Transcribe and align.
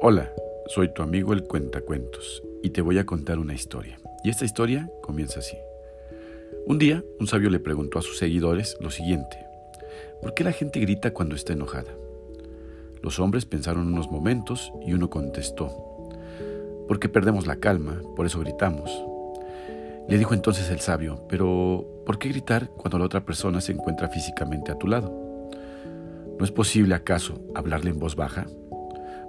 Hola, 0.00 0.32
soy 0.68 0.94
tu 0.94 1.02
amigo 1.02 1.32
el 1.32 1.42
Cuentacuentos 1.42 2.44
y 2.62 2.70
te 2.70 2.82
voy 2.82 2.98
a 2.98 3.04
contar 3.04 3.40
una 3.40 3.52
historia. 3.52 3.98
Y 4.22 4.30
esta 4.30 4.44
historia 4.44 4.88
comienza 5.02 5.40
así. 5.40 5.56
Un 6.66 6.78
día, 6.78 7.02
un 7.18 7.26
sabio 7.26 7.50
le 7.50 7.58
preguntó 7.58 7.98
a 7.98 8.02
sus 8.02 8.16
seguidores 8.16 8.76
lo 8.80 8.90
siguiente. 8.90 9.44
¿Por 10.22 10.34
qué 10.34 10.44
la 10.44 10.52
gente 10.52 10.78
grita 10.78 11.12
cuando 11.12 11.34
está 11.34 11.52
enojada? 11.52 11.90
Los 13.02 13.18
hombres 13.18 13.44
pensaron 13.44 13.88
unos 13.88 14.08
momentos 14.08 14.72
y 14.86 14.92
uno 14.92 15.10
contestó. 15.10 15.68
Porque 16.86 17.08
perdemos 17.08 17.48
la 17.48 17.56
calma, 17.56 18.00
por 18.14 18.24
eso 18.24 18.38
gritamos. 18.38 19.04
Le 20.08 20.16
dijo 20.16 20.32
entonces 20.32 20.70
el 20.70 20.78
sabio, 20.78 21.26
pero 21.28 22.04
¿por 22.06 22.20
qué 22.20 22.28
gritar 22.28 22.68
cuando 22.68 23.00
la 23.00 23.04
otra 23.04 23.24
persona 23.24 23.60
se 23.60 23.72
encuentra 23.72 24.06
físicamente 24.06 24.70
a 24.70 24.78
tu 24.78 24.86
lado? 24.86 25.10
¿No 26.38 26.44
es 26.44 26.52
posible 26.52 26.94
acaso 26.94 27.40
hablarle 27.56 27.90
en 27.90 27.98
voz 27.98 28.14
baja? 28.14 28.46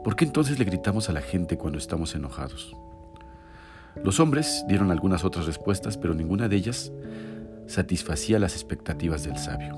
¿Por 0.04 0.16
qué 0.16 0.24
entonces 0.24 0.58
le 0.58 0.66
gritamos 0.66 1.10
a 1.10 1.14
la 1.14 1.22
gente 1.22 1.58
cuando 1.58 1.78
estamos 1.78 2.16
enojados? 2.16 2.76
Los 4.02 4.22
hombres 4.22 4.64
dieron 4.68 4.92
algunas 4.92 5.26
otras 5.26 5.46
respuestas, 5.46 5.98
pero 5.98 6.14
ninguna 6.14 6.48
de 6.48 6.56
ellas 6.56 6.92
satisfacía 7.68 8.40
las 8.40 8.54
expectativas 8.54 9.26
del 9.26 9.38
sabio. 9.38 9.76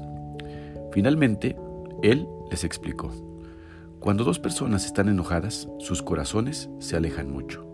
Finalmente, 0.91 1.57
él 2.03 2.27
les 2.52 2.63
explicó. 2.63 3.12
Cuando 3.99 4.23
dos 4.23 4.38
personas 4.38 4.85
están 4.85 5.09
enojadas, 5.09 5.67
sus 5.79 6.03
corazones 6.03 6.70
se 6.79 6.95
alejan 6.95 7.31
mucho. 7.31 7.65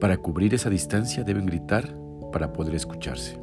Para 0.00 0.16
cubrir 0.16 0.54
esa 0.54 0.70
distancia 0.70 1.24
deben 1.24 1.46
gritar 1.46 1.96
para 2.32 2.52
poder 2.52 2.76
escucharse. 2.76 3.40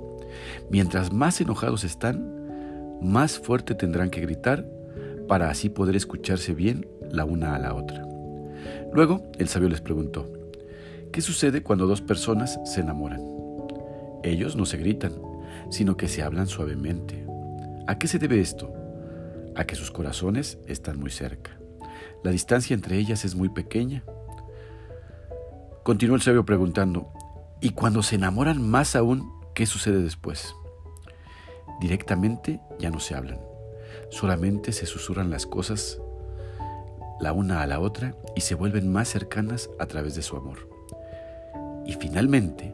Mientras 0.69 1.11
más 1.11 1.41
enojados 1.41 1.83
están, 1.83 2.97
más 3.01 3.37
fuerte 3.37 3.75
tendrán 3.75 4.09
que 4.09 4.21
gritar 4.21 4.65
para 5.27 5.49
así 5.49 5.69
poder 5.69 5.97
escucharse 5.97 6.53
bien 6.53 6.87
la 7.11 7.25
una 7.25 7.55
a 7.55 7.59
la 7.59 7.73
otra. 7.73 8.08
Luego 8.93 9.31
el 9.37 9.47
sabio 9.47 9.69
les 9.69 9.81
preguntó, 9.81 10.27
¿qué 11.11 11.21
sucede 11.21 11.63
cuando 11.63 11.87
dos 11.87 12.01
personas 12.01 12.59
se 12.65 12.81
enamoran? 12.81 13.21
Ellos 14.23 14.55
no 14.55 14.65
se 14.65 14.77
gritan, 14.77 15.13
sino 15.69 15.97
que 15.97 16.07
se 16.07 16.23
hablan 16.23 16.47
suavemente. 16.47 17.25
¿A 17.87 17.97
qué 17.97 18.07
se 18.07 18.19
debe 18.19 18.39
esto? 18.39 18.73
A 19.55 19.65
que 19.65 19.75
sus 19.75 19.91
corazones 19.91 20.57
están 20.67 20.99
muy 20.99 21.11
cerca. 21.11 21.59
La 22.23 22.31
distancia 22.31 22.73
entre 22.73 22.97
ellas 22.97 23.25
es 23.25 23.35
muy 23.35 23.49
pequeña. 23.49 24.03
Continuó 25.83 26.15
el 26.15 26.21
sabio 26.21 26.45
preguntando, 26.45 27.11
¿y 27.61 27.71
cuando 27.71 28.03
se 28.03 28.15
enamoran 28.15 28.61
más 28.61 28.95
aún, 28.95 29.31
qué 29.55 29.65
sucede 29.65 30.01
después? 30.01 30.53
Directamente 31.79 32.59
ya 32.77 32.89
no 32.89 32.99
se 32.99 33.15
hablan, 33.15 33.39
solamente 34.09 34.73
se 34.73 34.85
susurran 34.85 35.29
las 35.29 35.45
cosas 35.45 35.99
la 37.19 37.33
una 37.33 37.61
a 37.61 37.67
la 37.67 37.79
otra 37.79 38.15
y 38.35 38.41
se 38.41 38.55
vuelven 38.55 38.91
más 38.91 39.07
cercanas 39.09 39.69
a 39.79 39.85
través 39.85 40.15
de 40.15 40.21
su 40.21 40.37
amor. 40.37 40.69
Y 41.85 41.93
finalmente, 41.93 42.73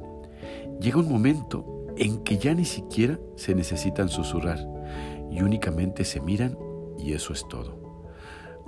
llega 0.79 0.99
un 0.99 1.09
momento 1.09 1.85
en 1.97 2.23
que 2.23 2.37
ya 2.37 2.53
ni 2.53 2.65
siquiera 2.65 3.19
se 3.35 3.55
necesitan 3.55 4.09
susurrar 4.09 4.59
y 5.31 5.41
únicamente 5.41 6.03
se 6.03 6.19
miran 6.19 6.57
y 6.97 7.13
eso 7.13 7.33
es 7.33 7.47
todo. 7.47 7.83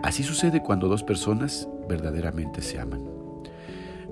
Así 0.03 0.23
sucede 0.23 0.61
cuando 0.61 0.87
dos 0.87 1.03
personas 1.03 1.67
verdaderamente 1.87 2.61
se 2.61 2.79
aman. 2.79 3.03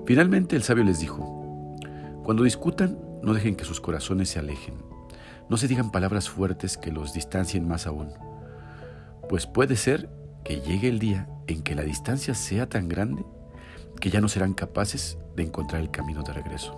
Finalmente 0.04 0.56
el 0.56 0.62
sabio 0.62 0.84
les 0.84 1.00
dijo, 1.00 1.76
cuando 2.22 2.44
discutan, 2.44 2.98
no 3.22 3.34
dejen 3.34 3.56
que 3.56 3.64
sus 3.64 3.80
corazones 3.80 4.28
se 4.28 4.38
alejen. 4.38 4.74
No 5.48 5.56
se 5.56 5.68
digan 5.68 5.92
palabras 5.92 6.28
fuertes 6.28 6.76
que 6.76 6.90
los 6.90 7.12
distancien 7.12 7.68
más 7.68 7.86
aún, 7.86 8.12
pues 9.28 9.46
puede 9.46 9.76
ser 9.76 10.10
que 10.44 10.60
llegue 10.60 10.88
el 10.88 10.98
día 10.98 11.28
en 11.46 11.62
que 11.62 11.74
la 11.74 11.82
distancia 11.82 12.34
sea 12.34 12.68
tan 12.68 12.88
grande 12.88 13.24
que 14.00 14.10
ya 14.10 14.20
no 14.20 14.28
serán 14.28 14.54
capaces 14.54 15.18
de 15.34 15.42
encontrar 15.42 15.80
el 15.80 15.90
camino 15.90 16.22
de 16.22 16.32
regreso. 16.32 16.76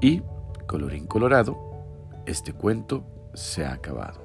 Y, 0.00 0.22
colorín 0.66 1.06
colorado, 1.06 1.58
este 2.26 2.52
cuento 2.52 3.04
se 3.34 3.64
ha 3.64 3.72
acabado. 3.72 4.23